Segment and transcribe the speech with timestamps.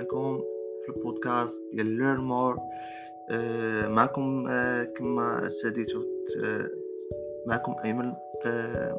[0.00, 0.44] عليكم
[0.84, 2.58] في البودكاست ديال ليرن مور
[3.30, 6.02] آه معكم آه كما ساديتو
[6.44, 6.70] آه
[7.46, 8.12] معكم ايمن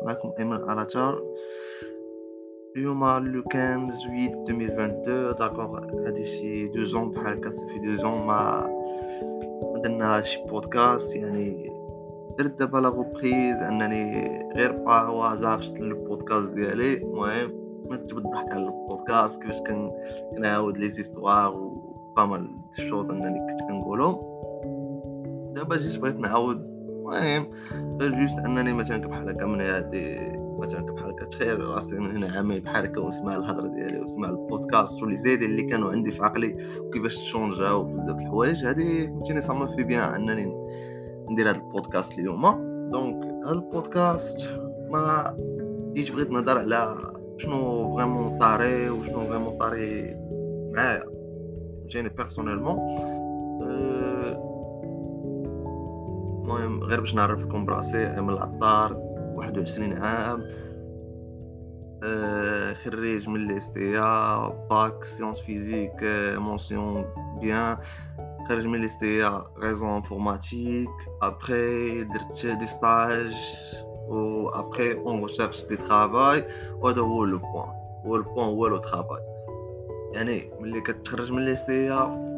[0.06, 1.24] معكم ايمن الاتار
[2.76, 8.26] اليوم لو 15 جويت 2022 داكوغ هادي شي دو زون بحال هكا صافي دو زون
[8.28, 8.70] ما
[9.84, 11.70] درنا شي بودكاست يعني
[12.40, 16.98] درت دابا لا روبريز أنني غير با هازار شفت البودكاست ديالي.
[16.98, 17.61] المهم
[17.94, 19.62] نتجب الضحك على البودكاست كيفاش
[20.36, 21.72] كنعاود لي زيستوار
[22.18, 24.32] بامال شوز أنني كنت كنقولهم
[25.54, 26.72] دابا جيت بغيت نعاود.
[27.02, 27.48] المهم
[28.02, 30.20] غير جوست أنني مثلا بحال هكا من هادي
[30.60, 35.04] مثلا بحال هكا تخيل راسي من هنا عامي بحال هكا وسمع الهضرة ديالي وسمع البودكاست
[35.04, 38.66] ولي زيد اللي كانوا عندي في عقلي وكيفاش تشونجاو بزاف الحوايج.
[38.66, 40.56] هادي فهمتيني صامي في بيان أنني
[41.30, 42.42] ندير هاد البودكاست اليوم.
[42.92, 44.50] دونك هاد البودكاست
[44.90, 45.36] ما
[45.94, 46.96] جيت بغيت نهضر على
[47.42, 50.16] شنو فريمون طاري وشنو فريمون طاري
[50.76, 51.04] معايا
[51.86, 52.78] جاني بيرسونيلمون
[56.42, 58.98] المهم غير باش نعرف لكم براسي من العطار
[59.36, 60.44] واحد وعشرين عام.
[62.04, 66.04] أه خريج من ليستيا باك سيونس فيزيك
[66.38, 67.06] مونسيون
[67.42, 67.78] بيان
[68.50, 70.90] خرج من ليستيا ريزون انفورماتيك
[71.22, 73.36] après درت des stages
[74.08, 76.46] و après en recherche de travail
[76.82, 77.66] وهذا هو le point
[78.06, 79.22] هو le point هو le travail
[80.14, 82.32] يعني ملي كتخرج من ليستيا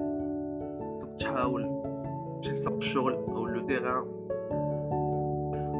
[1.20, 1.84] تحاول
[2.44, 4.06] تمشي لسوق الشغل أو le terrain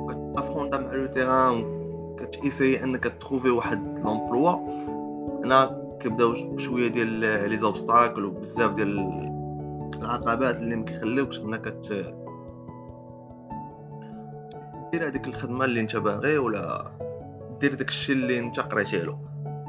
[0.10, 1.84] كت affronterا مع le terrain
[2.20, 4.52] كت essayer انك ت trouver واحد l'emploi
[5.46, 7.08] هنا كيبداو شوية ديال
[7.50, 9.00] les obstacles وبزاف ديال
[10.02, 11.68] العقبات اللي ما كيخليوكش انك
[14.94, 16.92] دير هذيك الخدمة اللي انت باغي ولا
[17.62, 19.20] دير داك الشيء اللي انت قريتي له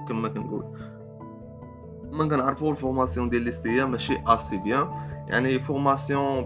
[0.09, 0.65] كما كنقول.
[2.13, 4.89] ما كنعرفوا الفورماسيون ديال ليستيا ماشي اسي بيان
[5.29, 6.45] يعني فورماسيون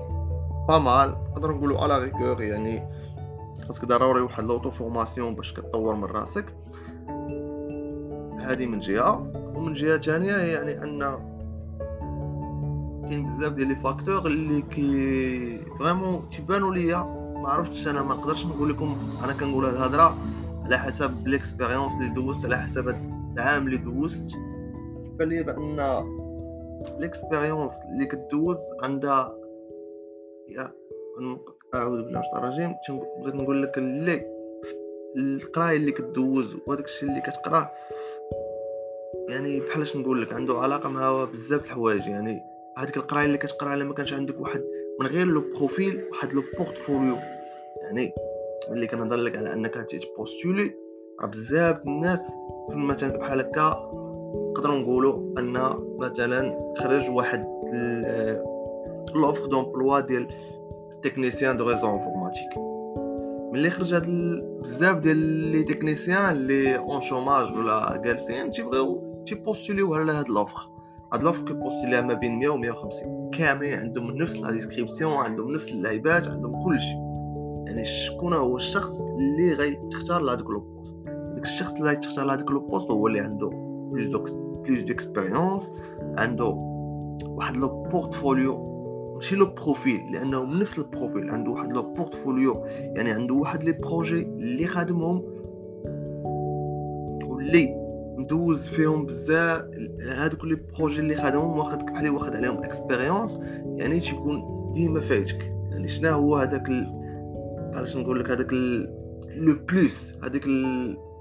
[0.69, 2.89] با مال نقدر نقولوا على ريغور يعني
[3.67, 6.55] خاصك ضروري واحد لوطو فورماسيون باش كتطور من راسك.
[8.41, 9.33] هذه من جهة.
[9.57, 10.99] ومن جهة ثانية يعني أن
[13.09, 18.47] كاين بزاف ديال les facteurs اللي كي vraiment تيبانوا ليا ما عرفتش أنا ما نقدرش
[18.47, 20.19] نقول لكم أنا كنقول هاد الهضره
[20.65, 22.89] على حسب l'expérience اللي دوزت على حسب
[23.37, 24.37] العام اللي دوزت.
[25.19, 26.05] بان لي بأن
[26.99, 29.35] l'expérience اللي كدوز عندها
[30.49, 30.73] يا
[31.75, 32.75] أعوذ بالله من الشيطان الرجيم.
[33.23, 34.39] بغيت نقول لك؟ اللي
[35.17, 37.71] القرايه اللي كدوز وهداك الشيء اللي كتقراه
[39.29, 42.07] يعني بحالاش نقول لك؟ عنده علاقة مع بزاف الحوايج.
[42.07, 42.41] يعني
[42.79, 44.63] هذيك القرايه اللي كتقرأ إلا ما كانش عندك واحد
[45.01, 47.17] من غير le profil واحد le portfolio
[47.83, 48.13] يعني
[48.71, 50.75] ملي كنهضر لك على أنك ت postuler
[51.21, 52.27] راه بزاف الناس
[52.71, 53.91] في مثلا بحال هكا
[54.35, 57.47] نقدروا نقولوا أن مثلا خرج واحد
[59.15, 60.29] l'offre d'emploi ديال
[61.03, 62.59] technicien de réseaux informatiques
[63.53, 64.07] ملي خرج هاد
[64.61, 70.78] بزاف ديال les techniciens اللي en chômage ولا جالسين تيبغيو تي postulerيو على هاد l'offre
[71.13, 75.55] هاد l'offre كي postulerيها ما بين 100 و 150 كاملين عندهم نفس la description عندهم
[75.55, 76.95] نفس اللعيبات عندهم كلشي
[77.67, 82.61] يعني شكون هو الشخص اللي غيتختار لهادوك les postes؟ داك الشخص اللي غيتختار لهادوك les
[82.61, 83.49] postes هو اللي عنده
[83.93, 85.73] plus دوكس plus d'expérience
[86.19, 86.47] عنده
[87.27, 88.69] واحد le portfolio
[89.15, 92.65] ماشي le profil لأنه من نفس ال profil عنده واحد le portfolio.
[92.67, 95.23] يعني عنده واحد les projets اللي خادمهم
[97.29, 97.88] واللي
[98.19, 99.65] ندوز فيهم بزاف
[100.01, 103.39] هادوك les projets اللي خادمهم واخد بحال واخد عليهم expérience
[103.77, 105.43] يعني تيكون ديما فايتك.
[105.71, 106.69] يعني شنو هو هذاك
[107.75, 110.47] علاش نقول لك هذاك le plus هذاك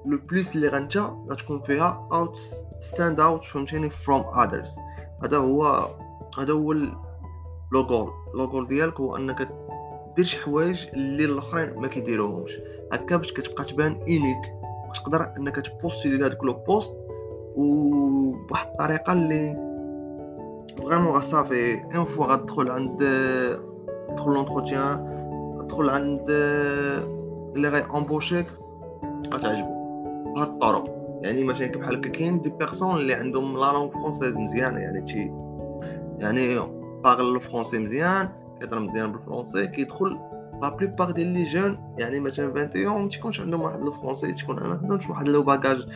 [0.05, 2.39] le plus اللي غنتا غتكون فيها out
[2.79, 4.75] stand out فهمتيني from others
[5.23, 5.89] هذا هو
[6.39, 6.73] هذا هو
[7.71, 9.49] le goal le goal ديالك هو أنك
[10.15, 12.51] دير شي حوايج اللي الآخرين ما كيديروهمش.
[12.93, 14.56] هكا باش كتبقى تبان اونيك
[14.89, 16.93] وتقدر إنك تبوستي لهادوك لو بوست
[17.55, 19.67] وبواحد الطريقة اللي
[20.77, 22.99] فريمون صافي اون فوا غتدخل عند
[24.09, 25.17] تدخل لونتروتيان
[25.59, 26.25] تدخل عند
[27.55, 28.47] اللي غي امبوشيك
[29.33, 29.77] غتعجبو.
[30.35, 30.97] بهاد الطرق.
[31.21, 35.33] يعني مثلا بحال هكا كاين دي بيرسون اللي عندهم لا لونغ فرونسيز مزيانه يعني تي
[36.19, 36.59] يعني
[37.03, 38.29] باغل الفرونسي مزيان
[38.59, 40.19] كيهضر مزيان بالفرونسي كيدخل
[40.61, 44.73] la plupart ديال les jeunes يعني مثلا 21 ما تيكونش عندهم واحد الفرونسي تكون أنا
[44.73, 45.87] عندهمش واحد le bagage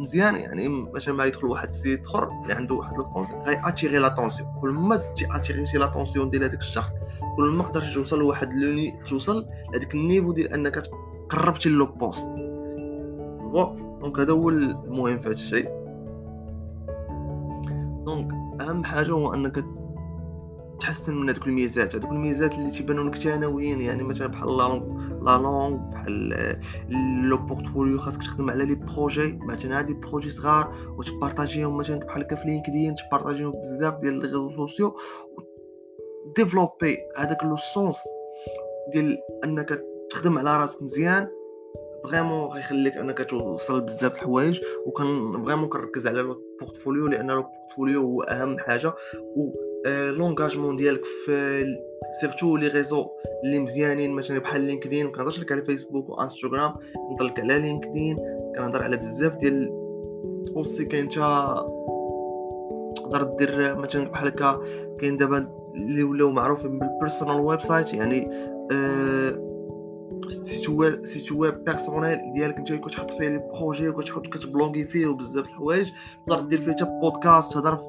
[0.00, 4.48] مزيان يعني مثلا ما يدخل واحد السيد آخر اللي عنده واحد الفرونسي غي attirer l'attention
[4.60, 6.90] كل ما زدتي attirer يتي l'attention ديال هذاك الشخص
[7.36, 10.82] كل ما قدرتي توصل لواحد le ni توصل لهذاك ال niveau ديال أنك
[11.28, 12.26] قربتي le poste.
[14.00, 15.68] donc هذا هو المهم في هذا الشيء.
[18.04, 19.64] donc أهم حاجة هو أنك
[20.82, 21.96] تحسن من هذوك الميزات.
[21.96, 24.56] هذوك الميزات اللي تيبانوا لك ثانويين يعني مثلا بحال
[25.22, 26.34] la langue بحال
[27.28, 29.38] le portfolio خاصك تخدم على les projets.
[29.42, 33.50] مثلا ها des projets صغار وت partager هم مثلا بحال في لينكدين ت partager هم
[33.50, 34.96] بزاف ديال les réseaux sociaux
[36.36, 37.96] développer هذاك le sens
[38.92, 41.28] ديال أنك تخدم على راسك مزيان.
[42.04, 48.00] vraiment غيخليك أنك توصل بزاف الحوايج وكان vraiment كنركز على ال portfolio لأن ال portfolio
[48.00, 48.94] هو أهم حاجة.
[49.36, 51.64] و l'engagement ديالك في
[52.20, 53.06] surtout les réseaux
[53.44, 56.74] اللي مزيانين مثلا بحال لينكدين ما كنهضرش لك على فيسبوك وانستغرام
[57.10, 58.16] نهضر لك على لينكدين
[58.56, 59.70] كنهضر على بزاف ديال
[60.56, 61.54] aussi كاين تا
[62.96, 64.60] تقدر دير مثلا بحال هكا
[65.00, 68.30] كاين دابا اللي ولاو معروفين بال personal website يعني
[68.72, 69.52] آه
[70.68, 75.88] website و web personnel ديالك انت كتحط فيه les projets وكتحط كتبلوغي فيه وبزاف الحوايج
[76.26, 77.80] تقدر دير فيه حتى بودكاست تهضر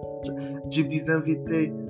[0.65, 1.82] تجيب des invités.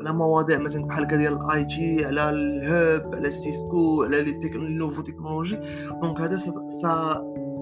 [0.00, 5.02] على مواضيع مثلا بحال هكا ديال ال IT على الهوب على Cisco على les nouveaux
[5.02, 5.58] technologies.
[6.02, 6.52] donc هذا ça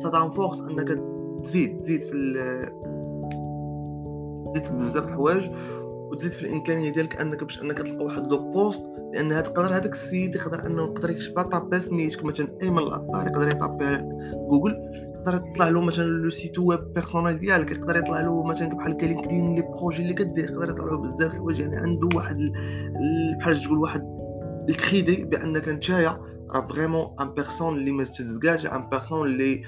[0.03, 0.99] ça t'enforce إنك
[1.44, 2.11] تزيد تزيد في
[4.52, 5.50] تزيد في بزاف الحوايج
[6.11, 8.83] وتزيد في الإمكانية ديالك إنك باش إنك تلقى واحد le poste.
[9.14, 13.49] لأن هذا يقدر هذاك السيد يقدر إنه يقدر يكشف taper سميتك مثلا ايمن العطار يقدر
[13.49, 13.85] ي taper
[14.50, 15.08] جوجل.
[15.35, 19.07] يقدر يطلع له مثلا le site web personnel ديالك يقدر يطلع له مثلا بحال هكا
[19.07, 21.61] لينكدين les projets اللي كدير يقدر يطلع له بزاف الحوايج.
[21.61, 22.37] يعني عنده واحد
[23.41, 24.03] بحال تقول واحد
[24.69, 26.21] الكريدي بأنك نتايا
[26.51, 29.63] راه vraiment une personne اللي ما تزكاش une personne اللي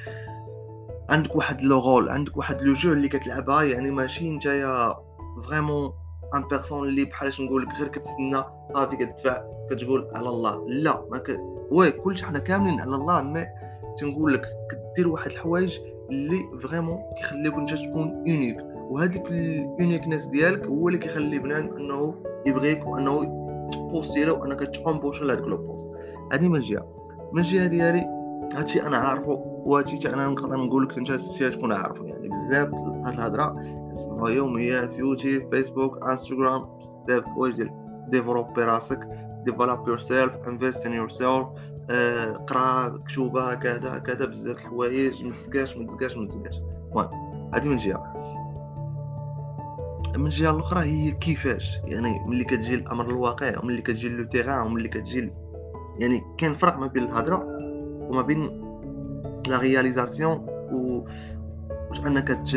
[1.09, 3.63] عندك واحد le rôle عندك واحد le jeu اللي كتلعبها.
[3.63, 4.95] يعني ماشي نتايا
[5.49, 5.93] vraiment
[6.35, 10.69] une personne اللي بحال نقول لك غير كتسنى صافي كتدفع كتقول على الله.
[10.69, 11.37] لا ما ك...
[11.71, 13.47] وي كلشي حنا كاملين على الله mais
[13.99, 14.43] تنقول لك
[14.97, 15.79] كدير واحد الحوايج
[16.11, 18.57] اللي vraiment كيخليوك انت تكون unique
[18.91, 22.15] وهذيك ال uniqueness ديالك هو اللي كيخلي بنادم أنه
[22.47, 23.25] يبغيك وأنه
[23.73, 25.87] ت poster له وأنك t'embauche لهذاك le poste.
[26.33, 26.87] هذه من جهة.
[27.33, 28.07] من جهة ديالي
[28.55, 29.33] هادشي أنا عارفه
[29.65, 32.05] وهادشي أنا نقدر نقول لك أنت تكون عارفه.
[32.05, 32.69] يعني بزاف
[33.05, 33.57] هاد الهضرة
[34.29, 36.69] يوميات يوتيوب فيسبوك إنستغرام
[37.07, 37.69] بزاف حوايج
[38.09, 39.09] développer راسك
[39.45, 41.47] develop yourself invest in yourself
[42.47, 47.09] قرا كتوبة كذا كذا بزاف الحوايج ما تزكاش ما تزكاش ما تزكاش المهم
[47.55, 48.21] هذه من جهة.
[50.17, 54.89] من الجهه الأخرى هي كيفاش؟ يعني ملي كتجي الامر الواقع وملي كتجي le terrain وملي
[54.89, 55.33] كتجي
[55.99, 57.45] يعني كاين فرق ما بين الهضرة
[58.01, 58.61] وما بين
[59.47, 61.05] la réalisation و
[61.91, 62.57] واش أنك ت...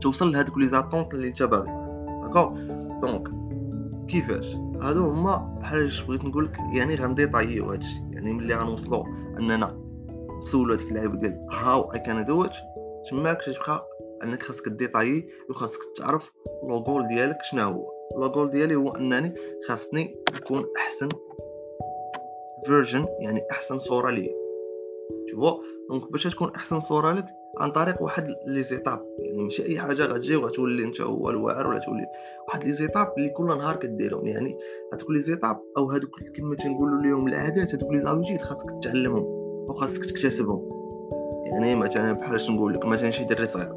[0.00, 1.70] توصل لهذوك les attentes اللي أنت باغي.
[3.02, 3.28] donc
[4.08, 9.04] كيفاش؟ هادو هما بحال بغيت نقول لك يعني غن détailler و هادشي يعني ملي غنوصلو
[9.38, 9.82] أننا
[10.42, 12.56] نسولو هاديك اللعيبة ديال how I can do it
[13.10, 13.86] تماك تبقى
[14.24, 16.32] أنك خاصك détailler وخاصك تعرف
[16.68, 17.92] le goal ديالك شنو هو.
[18.18, 19.34] le goal ديالي هو أنني
[19.68, 21.08] خاصني نكون أحسن
[22.66, 24.32] version يعني أحسن صورة ليا.
[25.26, 27.26] تشوفو donc باش تكون أحسن صورة لك
[27.62, 31.78] عن طريق واحد les étapes يعني ماشي أي حاجة غتجي وغتولي انت هو الواعر ولا
[31.78, 32.06] تولي.
[32.48, 34.58] واحد les étapes اللي كل نهار كديرهم يعني
[34.92, 39.24] هذوك les étapes أو هذوك كما تنقولوا لهم العادات هذوك les habitudes خاصك تعلمهم
[39.68, 40.68] وخاصك تكتسبهم.
[41.44, 43.74] يعني مثلا بحال نقول لك مثلا شي دري صغير.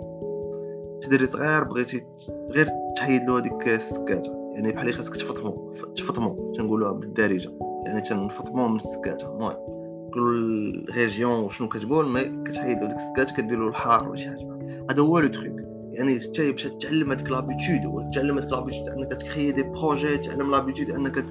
[1.03, 2.05] شي دري صغير بغيتي
[2.49, 4.51] غير تحيد له هذيك السكاتة.
[4.55, 7.51] يعني بحال خاصك تفطمو تفطمو تنقولوها بالدارجة.
[7.85, 9.31] يعني تنفطمو من السكاتة.
[9.31, 9.74] المهم.
[10.15, 14.85] كل région شنو كتقول ما كتحيد ديك السكات كدير له الحار ولا شي حاجة.
[14.89, 15.55] هذا هو le truc
[15.91, 20.51] يعني حتى باش تعلم هذيك l'habitude وتعلم هذيك l'habitude أنك ت créer des projets تعلم
[20.51, 21.25] l'habitude أنك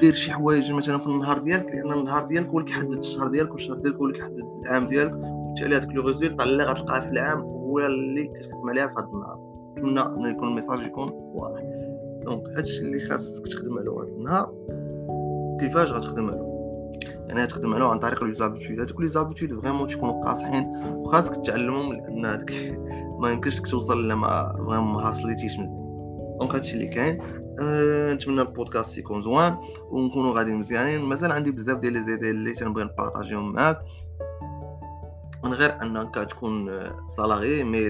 [0.00, 3.52] دير شي حوايج مثلا في النهار ديالك لأن النهار ديالك هو اللي كيحدد الشهر ديالك
[3.52, 7.40] والشهر ديالك هو اللي كيحدد العام ديالك وبالتالي هذاك le résultat اللي غتلقاه في العام
[7.40, 9.38] هو اللي كتخدم عليها في هذا النهار.
[9.78, 11.60] نتمنى ان يكون ال message يكون واضح.
[12.24, 14.54] donc هادشي اللي خاصك تخدم عليه هذا النهار
[15.60, 16.53] كيفاش غتخدم عليه؟
[17.28, 21.92] يعني تخدم عليه عن طريق les habitudes هادوك les habitudes vraiment تكونوا قاصحين وخاصك تعلمهم
[21.92, 22.52] لأن هذاك
[23.20, 25.84] ما يمكنش توصل إلا ما vraiment ما حاصليتيش مزيان.
[26.40, 27.22] donc هادشي اللي كاين.
[27.60, 29.56] أه نتمنى البودكاست يكون زوين
[29.90, 31.02] ونكونوا غادي مزيانين.
[31.02, 33.80] مازال عندي بزاف ديال les idées اللي تنبغي ن partager هم معاك.
[35.44, 36.70] من غير أنك تكون
[37.06, 37.88] salarié mais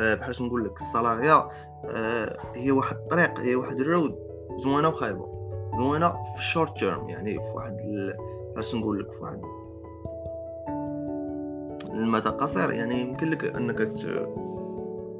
[0.00, 1.48] أه بحال نقول لك ال salariat
[1.84, 4.14] أه هي واحد الطريق هي واحد ال road
[4.64, 5.40] زوينة وخايبة.
[5.76, 7.76] زوينة في ال short term يعني في واحد
[8.56, 9.40] باش نقول لك واحد.
[11.94, 13.78] المدى قصير يعني يمكن لك أنك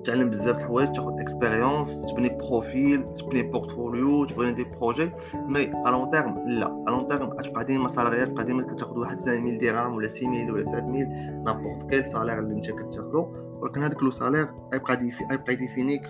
[0.05, 5.91] تعلم بزاف د الحوايج تاخذ expérience تبني profil تبني portfolio تبني des projets mais à
[5.91, 6.85] long terme لا.
[6.89, 11.09] à long terme غتبقى ديما salariat قديما كتاخذ واحد 5000 درهم ولا 6000 ولا 7000
[11.45, 13.29] n'importe quel salaire اللي انت كتاخذو
[13.61, 16.03] ولكن هذاك le salaire غيبقى défi غيبقى ديفينيك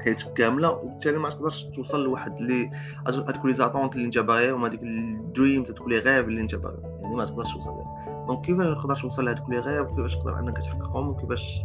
[0.00, 2.70] حياتك كاملة وبالتالي ما تقدرش توصل لواحد لي
[3.08, 6.82] هذوك les attentes اللي انت باغيهم هذيك ال dreams هذوك les rêves اللي انت باغي.
[7.02, 10.58] يعني ما تقدرش توصل لها donc كيفاش تقدر توصل لهذوك les rêves وكيفاش تقدر إنك
[10.58, 11.62] تحققهم وكيفاش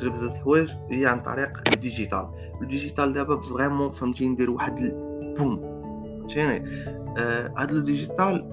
[0.00, 2.28] دير بزاف الحوايج؟ هي عن طريق ال digital.
[2.62, 5.60] ال digital دابا vraiment فهمتي ندير واحد ال boom
[6.18, 6.68] فهمتيني؟
[7.18, 8.50] آه هاد le digital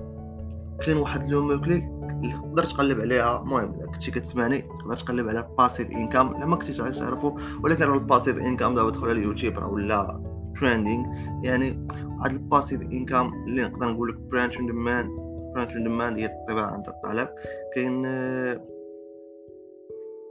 [0.85, 3.41] كاين واحد le mot clé اللي تقدر تقلب عليها.
[3.41, 7.99] المهم الا كنتي كتسمعني تقدر تقلب على passive income لا ما كنتيش تعرفو ولكن ال
[7.99, 10.21] passive income دابا دخل على اليوتيوب راه ولا
[10.59, 11.05] trending
[11.43, 11.87] يعني
[12.23, 15.09] هاد ال passive income اللي نقدر نقول لك print on demand
[15.55, 17.29] print on demand هي الطباعه عند الطلب.
[17.75, 18.03] كاين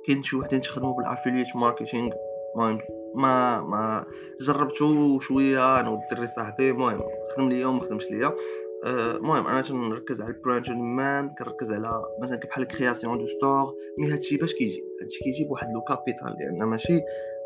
[0.07, 2.13] كاين شي وحدين تخدموا بال affiliate marketing
[2.55, 2.79] المهم
[3.15, 4.05] ما ما
[4.41, 6.71] جربتو شوية أنا والدري صاحبي.
[6.71, 6.99] المهم
[7.37, 8.35] خدم ليا وما خدمش ليا.
[8.85, 13.75] المهم أنا تنركز على ال print on demand كنركز على مثلا بحال création de store.
[13.99, 17.01] mais هادشي باش كيجي؟ هادشي كيجي بواحد le capital لأن ماشي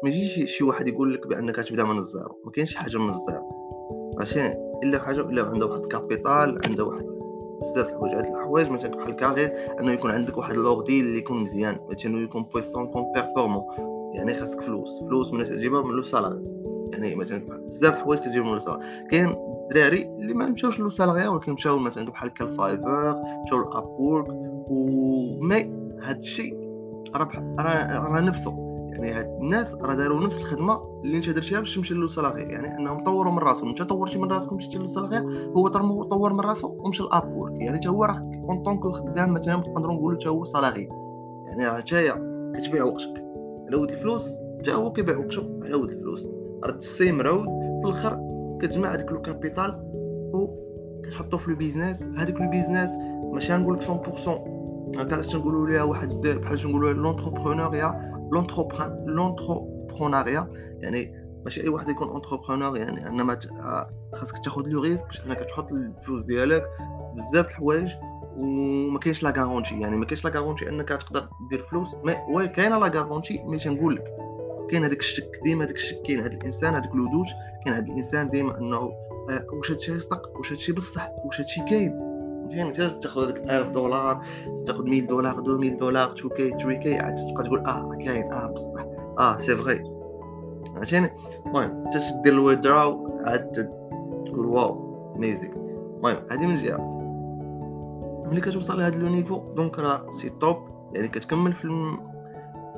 [0.04, 3.08] ما يجيش شي واحد يقول لك بأنك تبدا من ال zéro ما كاينش حاجة من
[3.08, 3.50] ال zéro
[4.18, 4.52] ماشي؟
[4.84, 7.06] إلا حاجة إلا عنده واحد capital عنده واحد
[7.60, 8.14] بزاف الحوايج.
[8.14, 11.78] هاد الحوايج مثلا بحال كاغير أنه يكون عندك واحد l'ordi اللي يكون مزيان.
[11.90, 13.62] مثلا يكون puissant يكون performant
[14.14, 15.00] يعني خاصك فلوس.
[15.00, 16.57] فلوس من تجيبها من le salariat.
[16.92, 19.34] يعني مثلا بزاف الحوايج كتجيب من le salariat كاين
[19.68, 24.26] الدراري اللي ما مشاوش le salariat ولكن مشاو مثلا بحال كال Fiverr مشاو ل Upwork
[24.68, 25.70] و mais
[26.02, 26.68] هاد الشيء
[27.14, 27.28] راه
[27.60, 28.68] راه نفسه.
[28.88, 32.78] يعني هاد الناس راه داروا نفس الخدمة اللي انت درتيها باش تمشي le salariat يعني
[32.78, 33.68] انهم طوروا من راسهم.
[33.68, 35.68] انت طورتي من راسك ومشيتي le salariat هو
[36.02, 39.56] طور من راسه ومشى ل Upwork يعني حتى هو راه en tant que خدام مثلا
[39.56, 40.88] نقدروا نقولوا حتى هو salarié
[41.46, 42.12] يعني راه نتايا
[42.54, 43.24] كتبيع وقتك.
[43.66, 44.28] على ود الفلوس
[44.58, 46.26] حتى هو كيبيع وقته على ود الفلوس.
[46.64, 47.46] راه ال same road
[47.82, 48.18] في الآخر
[48.62, 49.84] كتجمع هذاك le capital
[51.04, 52.02] كتحطو في le business.
[52.02, 52.90] هذاك le business
[53.32, 53.88] ماشي غنقول لك 100%
[55.00, 58.18] هكا علاش تنقولوا ليها واحد بحال تنقولوا l'entrepreneuriat
[59.06, 63.38] l'entrepreneuriat يعني ماشي أي واحد يكون entrepreneur يعني انما
[64.14, 66.64] خاصك تاخذ le risque باش أنك تحط الفلوس ديالك
[67.16, 67.94] بزاف الحوايج
[68.36, 72.48] وما كاينش la garantie يعني ما كاينش la garantie أنك تقدر دير فلوس mais oui
[72.48, 74.27] كاينة la garantie mais تنقول لك.
[74.70, 77.26] كاين هذاك الشك ديما هذاك الشك كاين هذا الإنسان هذاك ال doute
[77.64, 78.76] كاين هذا الإنسان ديما إنه
[79.30, 82.08] آه واش هادشي يصدق واش هادشي بصح واش هادشي كاين.
[82.52, 84.24] فهمتي انت تاخذ هذاك 1000 دولار
[84.66, 88.46] تاخذ 1000 دولار 2000 دولار 2 K 3 K عاد تبقى تقول آه كاين آه
[88.46, 88.84] بصح.
[89.18, 89.84] آه c'est vrai.
[90.74, 91.10] فهمتيني؟
[91.46, 93.52] المهم انت تدير ال withdraw عاد
[94.26, 95.50] تقول wow amazing
[95.96, 96.98] المهم هذه من جهة.
[98.30, 100.56] ملي كتوصل لهذا le niveau donc راه c'est top
[100.94, 101.96] يعني كتكمل في الم...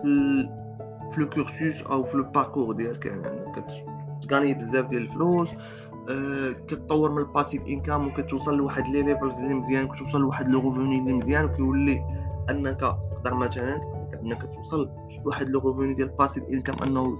[0.02, 0.60] في
[1.11, 3.52] في le cursus أو في le parcours ديالك يعني
[4.23, 5.50] كت gagner بزاف ديال الفلوس
[6.11, 10.59] أه كتطور من ال passive income وكتوصل لواحد les levels اللي مزيان كتوصل لواحد le
[10.59, 12.05] revenu اللي مزيان وكيولي
[12.50, 13.81] أنك تقدر مثلا
[14.23, 14.90] إنك توصل
[15.25, 17.19] لواحد le revenu ديال ال passive income أنه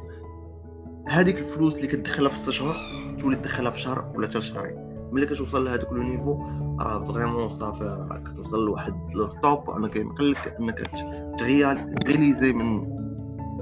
[1.09, 2.77] هذيك الفلوس اللي كتدخلها في الشهر
[3.19, 4.91] تولي تدخلها في شهر ولا حتى شهرين.
[5.13, 6.43] ملي كتوصل لهذاك le niveau
[6.81, 10.91] راه vraiment صافي راه كتوصل لواحد le top أنا كيمكنلك أنك
[11.39, 13.00] ت réal résilier من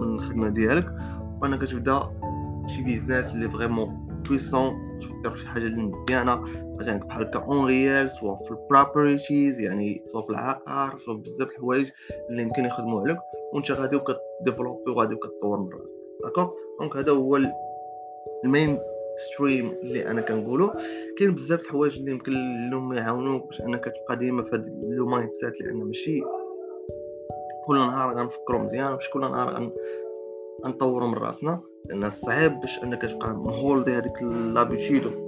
[0.01, 0.95] من الخدمه ديالك
[1.43, 2.11] وأنا كتبدا
[2.67, 6.45] شي business اللي vraiment puissant تفكر في حاجة اللي مزيانة
[6.79, 11.51] مثلا بحال هكا en real soit في ال properties يعني soit في العقار soit بزاف
[11.51, 11.91] الحوايج
[12.31, 13.19] اللي يمكن يخدموا عليك
[13.53, 16.03] وأنت غادي وك développer وغادي وكتطور من راسك.
[16.25, 17.41] d'accord donc هذا هو
[18.45, 18.79] ال
[19.19, 20.73] mainstream اللي أنا كنقولو
[21.19, 22.33] كاين بزاف الحوايج اللي يمكن
[22.71, 24.65] لهم يعاونوك باش أنك تبقى ديما في هذا
[24.97, 26.23] le mindset لأن ماشي
[27.69, 29.71] كل نهار غنفكروا مزيان ماشي كل نهار
[30.65, 31.61] غنطوروا من رأسنا.
[31.85, 35.28] لأن صعيب باش أنك تبقى م holdي هذيك l'habitude